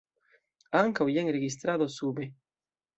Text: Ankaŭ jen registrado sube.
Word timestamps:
Ankaŭ 0.79 1.07
jen 1.17 1.31
registrado 1.39 1.91
sube. 2.01 2.31